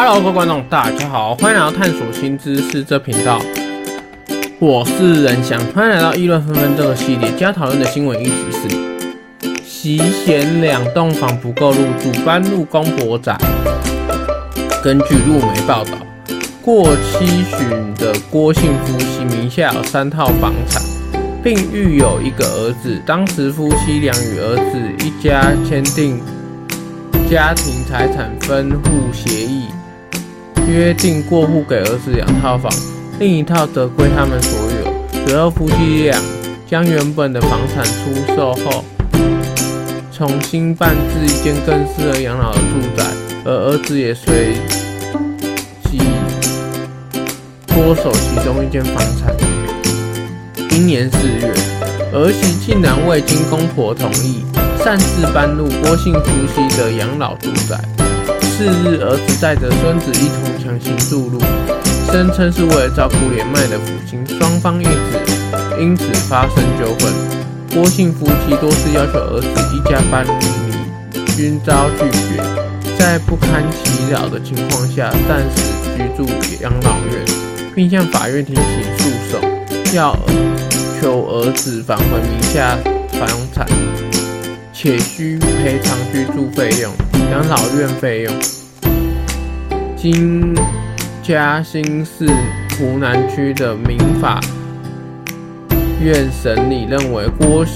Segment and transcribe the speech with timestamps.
[0.00, 3.42] Hello，各位观众，大家好，欢迎来到探索新知识这频道。
[4.60, 7.28] 我是仁翔，欢迎来到议论纷纷这个系列。
[7.30, 13.36] 今天讨论的新闻议题是：席贤两栋房不够入住，搬入公婆宅。
[14.84, 15.98] 根据路媒报道，
[16.62, 20.80] 过七旬的郭姓夫妻名下有三套房产，
[21.42, 23.02] 并育有一个儿子。
[23.04, 26.20] 当时夫妻俩与儿子一家签订
[27.28, 29.66] 家庭财产分户协议。
[30.68, 32.70] 约定过户给儿子两套房，
[33.18, 35.26] 另一套则归他们所有。
[35.26, 36.20] 随后夫妻俩
[36.66, 38.84] 将原本的房产出售后，
[40.12, 43.04] 重新办置一间更适合养老的住宅，
[43.46, 44.56] 而儿子也随
[45.90, 45.98] 即
[47.66, 49.34] 脱手其中一间房产。
[50.68, 51.50] 今年四月，
[52.12, 54.44] 儿媳竟然未经公婆同意，
[54.84, 58.07] 擅自搬入郭姓夫妻的养老住宅。
[58.58, 60.92] 次日，儿子带着孙子一同强行
[61.30, 61.38] 入，
[62.10, 67.12] 声称是为了照顾年迈的父亲，双方因此因此发生纠纷。
[67.72, 72.42] 郭姓夫妻多次要求儿子一家搬离，均遭拒绝。
[72.98, 75.62] 在不堪其扰的情况下，暂时
[75.96, 76.28] 居住
[76.60, 77.24] 养老院，
[77.76, 78.60] 并向法院提起
[78.98, 80.18] 诉讼，要
[81.00, 82.76] 求儿子返回名下
[83.20, 83.67] 房产，
[84.80, 86.92] 且需赔偿居住费用。
[87.32, 88.32] 养老院费用，
[89.96, 90.54] 经
[91.20, 92.28] 嘉兴市
[92.78, 94.38] 湖南区的民法
[96.00, 97.66] 院审理，认为郭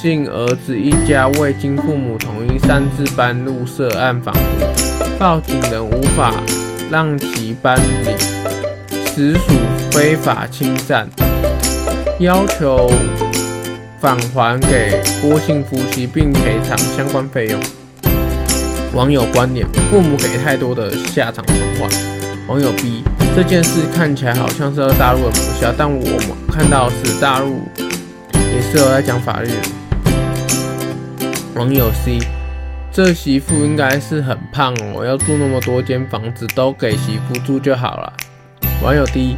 [0.00, 6.32] 姓儿子一家未经父母同意擅自搬入涉案房屋，报警人无法
[6.90, 8.16] 让其搬离，
[9.14, 9.52] 实属
[9.90, 11.06] 非法侵占，
[12.18, 12.90] 要求
[13.98, 17.60] 返还给郭姓夫妻，并赔偿相关费用。
[18.94, 21.88] 网友观点：父母给太多的下场传话。
[22.46, 23.02] 网友 B：
[23.34, 27.62] 这件事看起来好像是大陆的母校，但我们看到是大陆
[28.32, 29.48] 也是有在讲法律。
[31.54, 32.18] 网友 C：
[32.92, 38.12] 这媳妇应该是很胖哦，要住那么多间房子，都给媳妇住就好了。
[38.82, 39.36] 网友 D：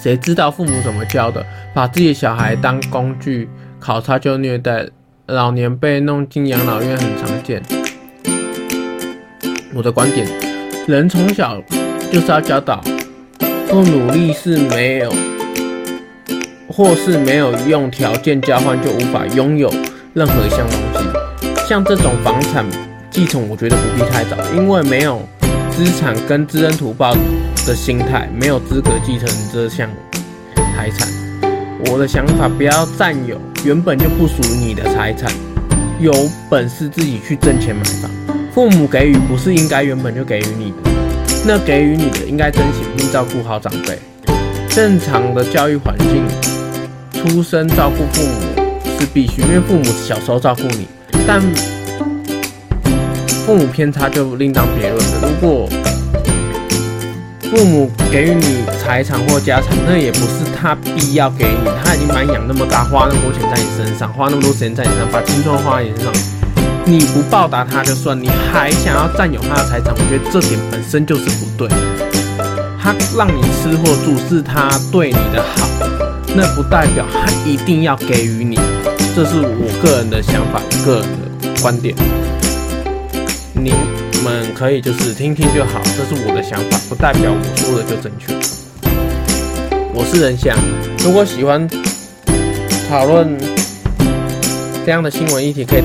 [0.00, 1.44] 谁知道父母怎么教的？
[1.74, 3.48] 把自己的小孩当工具，
[3.80, 4.86] 考差就虐待。
[5.26, 7.60] 老年被弄进养老院很常见。
[9.74, 10.26] 我的观点，
[10.86, 11.60] 人从小
[12.10, 12.80] 就是要教导，
[13.68, 15.12] 不努力是没有，
[16.68, 19.68] 或是没有用条件交换就无法拥有
[20.14, 21.58] 任何一项东西。
[21.68, 22.64] 像这种房产
[23.10, 25.20] 继承，我觉得不必太早，因为没有
[25.70, 27.14] 资产跟知恩图报
[27.68, 29.86] 的心态，没有资格继承这项
[30.74, 31.06] 财产。
[31.84, 35.30] 我的想法，不要占有原本就不属于你的财产，
[36.00, 36.10] 有
[36.48, 38.10] 本事自己去挣钱买房。
[38.54, 40.90] 父母给予不是应该原本就给予你的，
[41.46, 43.98] 那给予你的应该珍惜并照顾好长辈。
[44.70, 46.24] 正常的教育环境，
[47.12, 50.88] 出生照顾父母是必须，因为父母小时候照顾你，
[51.26, 51.38] 但
[53.44, 55.28] 父母偏差就另当别论了。
[55.28, 55.68] 如果
[57.50, 61.70] 父母给予你财产或家产，那也不是他必要给你。
[61.82, 66.12] 他已经把你养那么大，花那么多钱在你身上，花那么多时间在你身上，把青春花在你身上。
[66.84, 71.68] 你不报答他就算，你还想要占有他的财产，我觉得这点本身就是不对。
[72.80, 75.68] 他让你吃或住是他对你的好，
[76.34, 78.58] 那不代表他一定要给予你。
[79.16, 81.08] 这是我个人的想法，个人
[81.40, 81.94] 的观点。
[83.62, 83.74] 您。
[84.24, 88.34] 们可以就是听听就好，这是我的想法，不代表我说的就正确。
[89.94, 90.56] 我是人想，
[91.04, 91.68] 如果喜欢
[92.90, 93.38] 讨论
[94.84, 95.84] 这样的新闻议题，可以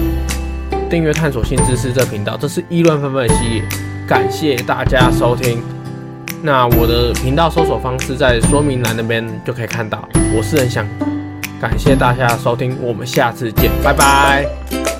[0.89, 2.35] 订阅探索新知识这频道。
[2.35, 3.63] 这是议论纷纷的系列，
[4.07, 5.61] 感谢大家收听。
[6.41, 10.09] 那我的频道搜索方式在说明栏那边就可以看到。
[10.35, 10.87] 我是人想，
[11.61, 14.92] 感谢大家收听，我们下次见，拜拜。